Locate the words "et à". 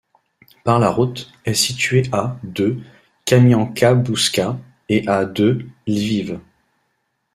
4.89-5.25